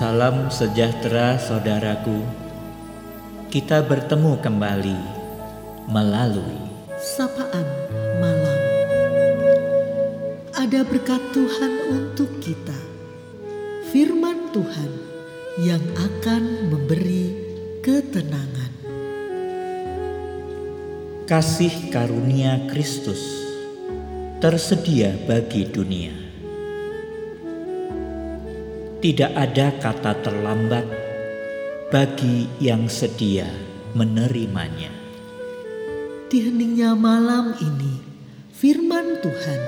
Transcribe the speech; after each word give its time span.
Salam 0.00 0.48
sejahtera 0.48 1.36
saudaraku. 1.36 2.24
Kita 3.52 3.84
bertemu 3.84 4.40
kembali 4.40 4.96
melalui 5.92 6.56
sapaan 6.96 7.68
malam. 8.16 8.60
Ada 10.56 10.88
berkat 10.88 11.20
Tuhan 11.36 11.72
untuk 11.92 12.32
kita. 12.40 12.80
Firman 13.92 14.48
Tuhan 14.56 14.90
yang 15.68 15.84
akan 15.92 16.72
memberi 16.72 17.36
ketenangan. 17.84 18.72
kasih 21.28 21.92
karunia 21.92 22.72
Kristus 22.72 23.20
tersedia 24.40 25.12
bagi 25.28 25.68
dunia. 25.68 26.29
Tidak 29.00 29.32
ada 29.32 29.72
kata 29.80 30.12
terlambat 30.20 30.84
bagi 31.88 32.44
yang 32.60 32.84
sedia 32.84 33.48
menerimanya. 33.96 34.92
Di 36.28 36.44
heningnya 36.44 36.92
malam 36.92 37.56
ini, 37.64 37.96
firman 38.52 39.24
Tuhan 39.24 39.60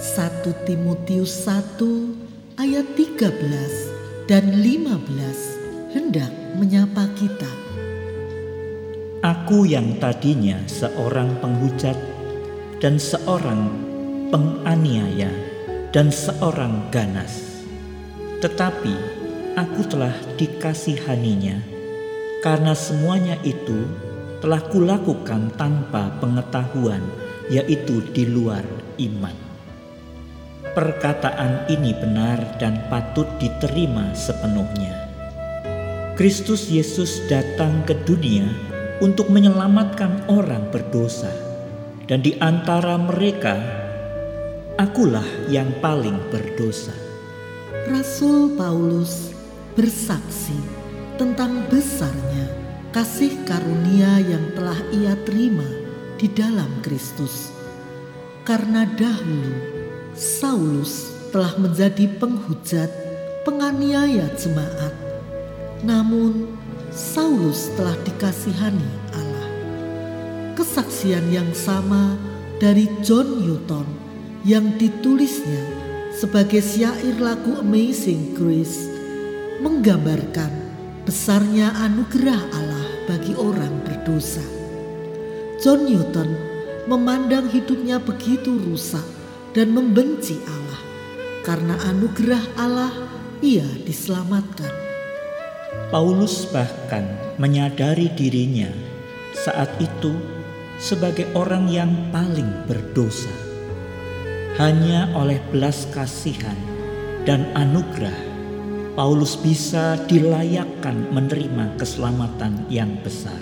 1 0.00 0.64
Timotius 0.64 1.44
1 1.44 2.56
ayat 2.56 2.88
13 2.96 4.24
dan 4.24 4.48
15 4.48 5.92
hendak 5.92 6.32
menyapa 6.56 7.04
kita. 7.20 7.52
Aku 9.20 9.68
yang 9.68 10.00
tadinya 10.00 10.56
seorang 10.64 11.36
penghujat 11.44 12.00
dan 12.80 12.96
seorang 12.96 13.76
penganiaya 14.32 15.28
dan 15.92 16.08
seorang 16.08 16.88
ganas. 16.88 17.49
Tetapi 18.40 18.94
aku 19.60 19.80
telah 19.84 20.16
dikasihaninya 20.40 21.60
karena 22.40 22.72
semuanya 22.72 23.36
itu 23.44 23.84
telah 24.40 24.64
kulakukan 24.72 25.52
tanpa 25.60 26.08
pengetahuan 26.24 27.04
yaitu 27.52 28.00
di 28.16 28.24
luar 28.24 28.64
iman. 28.96 29.36
Perkataan 30.70 31.68
ini 31.68 31.92
benar 31.92 32.56
dan 32.56 32.80
patut 32.88 33.28
diterima 33.36 34.16
sepenuhnya. 34.16 34.96
Kristus 36.16 36.70
Yesus 36.72 37.26
datang 37.28 37.82
ke 37.84 37.92
dunia 38.06 38.46
untuk 39.02 39.32
menyelamatkan 39.32 40.30
orang 40.30 40.68
berdosa, 40.70 41.32
dan 42.06 42.20
di 42.20 42.36
antara 42.38 43.00
mereka, 43.00 43.56
akulah 44.76 45.26
yang 45.48 45.72
paling 45.80 46.20
berdosa. 46.28 47.09
Rasul 47.88 48.60
Paulus 48.60 49.32
bersaksi 49.72 50.56
tentang 51.16 51.64
besarnya 51.72 52.52
kasih 52.92 53.32
karunia 53.48 54.20
yang 54.20 54.52
telah 54.52 54.76
ia 54.92 55.16
terima 55.24 55.64
di 56.20 56.28
dalam 56.28 56.68
Kristus. 56.84 57.48
Karena 58.44 58.84
dahulu 58.84 59.56
Saulus 60.12 61.08
telah 61.32 61.56
menjadi 61.56 62.04
penghujat, 62.20 62.92
penganiaya 63.48 64.28
jemaat. 64.36 64.92
Namun 65.80 66.52
Saulus 66.92 67.72
telah 67.80 67.96
dikasihani 68.04 68.90
Allah. 69.16 69.48
Kesaksian 70.52 71.32
yang 71.32 71.48
sama 71.56 72.20
dari 72.60 72.84
John 73.00 73.40
Newton 73.40 73.88
yang 74.44 74.76
ditulisnya 74.76 75.79
sebagai 76.20 76.60
syair 76.60 77.16
lagu 77.16 77.56
Amazing 77.64 78.36
Grace 78.36 78.92
menggambarkan 79.64 80.52
besarnya 81.08 81.72
anugerah 81.80 82.36
Allah 82.52 82.88
bagi 83.08 83.32
orang 83.40 83.80
berdosa. 83.88 84.44
John 85.64 85.88
Newton 85.88 86.28
memandang 86.84 87.48
hidupnya 87.48 87.96
begitu 87.96 88.52
rusak 88.52 89.04
dan 89.56 89.72
membenci 89.72 90.36
Allah. 90.44 90.82
Karena 91.40 91.80
anugerah 91.88 92.44
Allah 92.60 92.92
ia 93.40 93.64
diselamatkan. 93.88 94.68
Paulus 95.88 96.44
bahkan 96.52 97.08
menyadari 97.40 98.12
dirinya 98.12 98.68
saat 99.32 99.72
itu 99.80 100.12
sebagai 100.76 101.32
orang 101.32 101.64
yang 101.72 102.12
paling 102.12 102.68
berdosa. 102.68 103.49
Hanya 104.58 105.12
oleh 105.14 105.38
belas 105.54 105.86
kasihan 105.94 106.56
dan 107.22 107.46
anugerah, 107.54 108.16
Paulus 108.98 109.38
bisa 109.38 109.94
dilayakkan 110.10 111.06
menerima 111.14 111.78
keselamatan 111.78 112.66
yang 112.66 112.98
besar. 113.06 113.38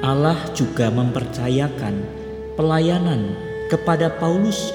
Allah 0.00 0.38
juga 0.56 0.88
mempercayakan 0.88 1.92
pelayanan 2.54 3.34
kepada 3.68 4.08
Paulus 4.16 4.72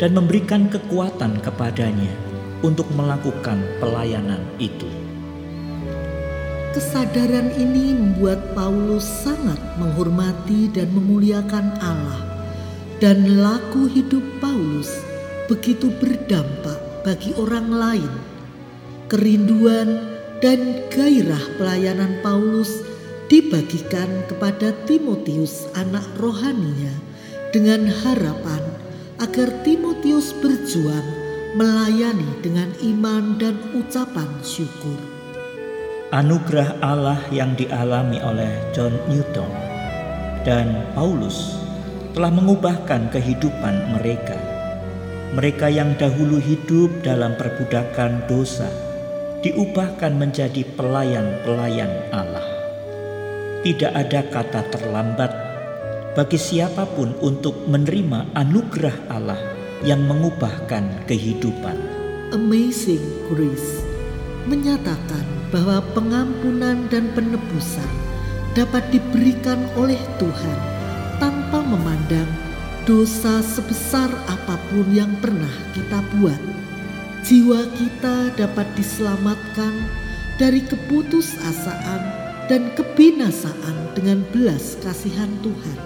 dan 0.00 0.16
memberikan 0.16 0.70
kekuatan 0.70 1.42
kepadanya 1.44 2.08
untuk 2.64 2.88
melakukan 2.96 3.60
pelayanan 3.82 4.40
itu. 4.56 4.88
Kesadaran 6.72 7.52
ini 7.60 7.92
membuat 7.92 8.56
Paulus 8.56 9.04
sangat 9.04 9.60
menghormati 9.76 10.72
dan 10.72 10.88
memuliakan 10.96 11.76
Allah, 11.84 12.31
dan 13.02 13.42
laku 13.42 13.90
hidup 13.90 14.22
Paulus 14.38 14.94
begitu 15.50 15.90
berdampak 15.98 16.78
bagi 17.02 17.34
orang 17.34 17.66
lain. 17.74 18.12
Kerinduan 19.10 20.06
dan 20.38 20.86
gairah 20.86 21.42
pelayanan 21.58 22.22
Paulus 22.22 22.86
dibagikan 23.26 24.06
kepada 24.30 24.70
Timotius, 24.86 25.66
anak 25.74 26.06
rohaninya, 26.22 26.94
dengan 27.50 27.90
harapan 27.90 28.62
agar 29.18 29.50
Timotius 29.66 30.30
berjuang 30.38 31.04
melayani 31.58 32.38
dengan 32.38 32.70
iman 32.86 33.34
dan 33.36 33.58
ucapan 33.74 34.30
syukur 34.40 34.96
anugerah 36.12 36.76
Allah 36.84 37.20
yang 37.32 37.56
dialami 37.56 38.20
oleh 38.20 38.52
John 38.76 38.92
Newton 39.08 39.52
dan 40.44 40.84
Paulus 40.96 41.62
telah 42.12 42.28
mengubahkan 42.28 43.08
kehidupan 43.08 43.96
mereka. 43.96 44.36
Mereka 45.32 45.72
yang 45.72 45.96
dahulu 45.96 46.36
hidup 46.36 46.92
dalam 47.00 47.32
perbudakan 47.40 48.28
dosa 48.28 48.68
diubahkan 49.40 50.12
menjadi 50.20 50.62
pelayan-pelayan 50.76 51.90
Allah. 52.12 52.44
Tidak 53.64 53.92
ada 53.96 54.20
kata 54.28 54.60
terlambat 54.68 55.32
bagi 56.12 56.36
siapa 56.36 56.84
pun 56.84 57.16
untuk 57.24 57.64
menerima 57.64 58.36
anugerah 58.36 58.96
Allah 59.08 59.40
yang 59.80 60.04
mengubahkan 60.04 61.08
kehidupan. 61.08 61.74
Amazing 62.36 63.32
Grace 63.32 63.80
menyatakan 64.44 65.24
bahwa 65.48 65.80
pengampunan 65.96 66.88
dan 66.92 67.08
penebusan 67.16 67.88
dapat 68.52 68.84
diberikan 68.92 69.64
oleh 69.80 70.00
Tuhan 70.20 70.71
tanpa 71.22 71.62
memandang 71.62 72.26
dosa 72.82 73.38
sebesar 73.46 74.10
apa 74.26 74.58
pun 74.66 74.90
yang 74.90 75.14
pernah 75.22 75.54
kita 75.70 76.02
buat. 76.18 76.42
Jiwa 77.22 77.62
kita 77.78 78.34
dapat 78.34 78.66
diselamatkan 78.74 79.86
dari 80.34 80.58
keputusasaan 80.66 82.02
dan 82.50 82.74
kebinasaan 82.74 83.94
dengan 83.94 84.26
belas 84.34 84.74
kasihan 84.82 85.30
Tuhan. 85.46 85.78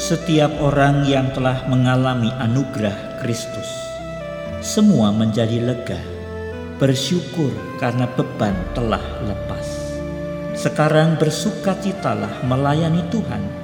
Setiap 0.00 0.56
orang 0.64 1.04
yang 1.04 1.28
telah 1.36 1.68
mengalami 1.68 2.32
anugerah 2.40 3.20
Kristus, 3.20 3.68
semua 4.64 5.12
menjadi 5.12 5.60
lega 5.60 6.00
bersyukur 6.80 7.52
karena 7.76 8.08
beban 8.16 8.56
telah 8.72 9.04
lepas. 9.28 9.68
Sekarang 10.56 11.20
bersukacitalah 11.20 12.40
melayani 12.48 13.04
Tuhan 13.12 13.61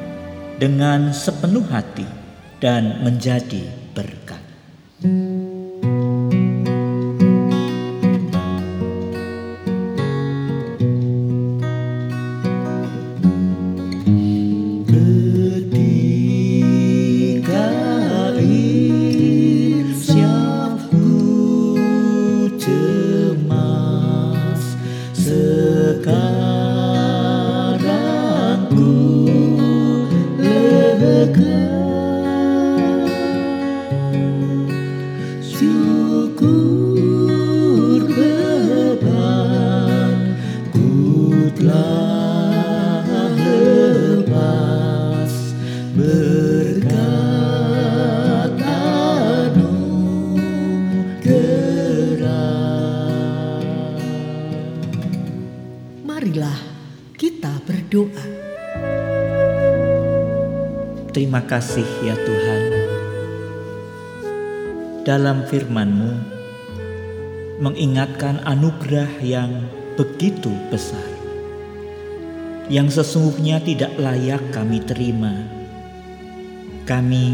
dengan 0.58 1.14
sepenuh 1.14 1.62
hati 1.70 2.04
dan 2.58 3.06
menjadi 3.06 3.70
berkat. 3.94 4.42
marilah 56.38 56.62
kita 57.18 57.50
berdoa. 57.66 58.26
Terima 61.10 61.42
kasih 61.42 61.82
ya 62.06 62.14
Tuhan. 62.14 62.62
Dalam 65.02 65.42
firman-Mu 65.50 66.12
mengingatkan 67.58 68.38
anugerah 68.46 69.18
yang 69.18 69.66
begitu 69.98 70.54
besar 70.70 71.02
yang 72.70 72.86
sesungguhnya 72.86 73.58
tidak 73.58 73.98
layak 73.98 74.54
kami 74.54 74.78
terima. 74.86 75.34
Kami 76.86 77.26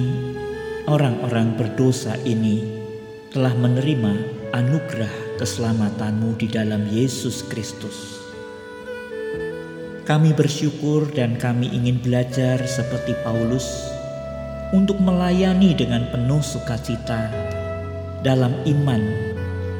orang-orang 0.88 1.60
berdosa 1.60 2.16
ini 2.24 2.64
telah 3.36 3.52
menerima 3.52 4.14
anugerah 4.56 5.36
keselamatanmu 5.36 6.40
di 6.40 6.48
dalam 6.48 6.88
Yesus 6.88 7.44
Kristus. 7.52 8.23
Kami 10.04 10.36
bersyukur 10.36 11.08
dan 11.16 11.40
kami 11.40 11.72
ingin 11.72 11.96
belajar 11.96 12.60
seperti 12.68 13.16
Paulus 13.24 13.64
untuk 14.76 15.00
melayani 15.00 15.72
dengan 15.72 16.04
penuh 16.12 16.44
sukacita 16.44 17.32
dalam 18.20 18.52
iman 18.68 19.00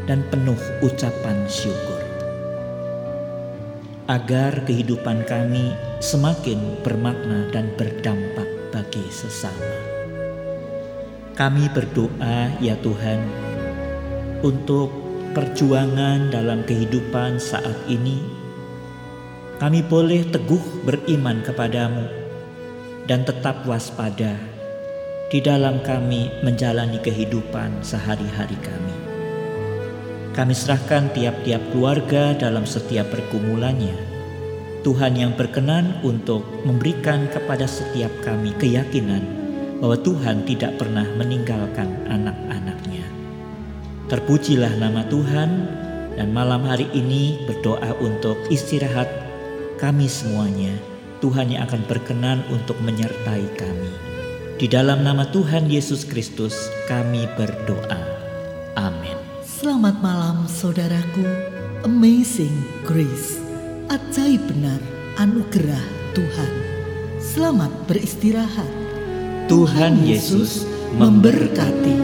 dan 0.09 0.25
penuh 0.33 0.57
ucapan 0.81 1.45
syukur. 1.45 2.01
Agar 4.09 4.65
kehidupan 4.65 5.29
kami 5.29 5.77
semakin 6.01 6.81
bermakna 6.81 7.53
dan 7.53 7.69
berdampak 7.77 8.49
bagi 8.73 9.05
sesama. 9.13 9.77
Kami 11.37 11.69
berdoa 11.69 12.49
ya 12.65 12.81
Tuhan 12.81 13.21
untuk 14.41 14.89
perjuangan 15.37 16.33
dalam 16.33 16.65
kehidupan 16.65 17.37
saat 17.37 17.77
ini 17.93 18.34
kami 19.63 19.87
boleh 19.87 20.27
teguh 20.27 20.83
beriman 20.83 21.39
kepadamu 21.47 22.11
dan 23.07 23.23
tetap 23.23 23.63
waspada 23.63 24.35
di 25.31 25.39
dalam 25.39 25.79
kami 25.87 26.31
menjalani 26.43 26.99
kehidupan 26.99 27.83
sehari-hari 27.83 28.59
kami. 28.59 28.97
Kami 30.35 30.51
serahkan 30.51 31.15
tiap-tiap 31.15 31.63
keluarga 31.71 32.35
dalam 32.35 32.67
setiap 32.67 33.07
pergumulannya. 33.15 33.95
Tuhan 34.83 35.15
yang 35.15 35.33
berkenan 35.39 36.03
untuk 36.03 36.43
memberikan 36.67 37.31
kepada 37.31 37.65
setiap 37.65 38.11
kami 38.27 38.51
keyakinan 38.59 39.23
bahwa 39.79 39.95
Tuhan 40.03 40.43
tidak 40.45 40.77
pernah 40.77 41.07
meninggalkan 41.15 41.89
anak-anaknya. 42.11 43.07
Terpujilah 44.11 44.75
nama 44.77 45.07
Tuhan 45.07 45.51
dan 46.19 46.29
malam 46.35 46.67
hari 46.67 46.91
ini 46.93 47.47
berdoa 47.47 47.95
untuk 48.03 48.37
istirahat 48.51 49.24
kami 49.79 50.07
semuanya, 50.07 50.75
Tuhan 51.19 51.51
yang 51.51 51.67
akan 51.67 51.83
berkenan 51.89 52.45
untuk 52.53 52.79
menyertai 52.85 53.47
kami. 53.59 53.93
Di 54.55 54.71
dalam 54.71 55.03
nama 55.03 55.27
Tuhan 55.35 55.67
Yesus 55.67 56.07
Kristus, 56.07 56.55
kami 56.87 57.27
berdoa. 57.35 58.01
Amin. 58.79 59.19
Selamat 59.43 59.99
malam, 59.99 60.47
saudaraku. 60.47 61.25
Amazing 61.85 62.85
Grace, 62.87 63.43
ajaib 63.93 64.41
benar 64.49 64.81
anugerah 65.21 65.85
Tuhan. 66.17 66.53
Selamat 67.21 67.73
beristirahat. 67.91 68.71
Tuhan 69.51 70.01
Yesus 70.07 70.65
memberkati. 70.97 71.97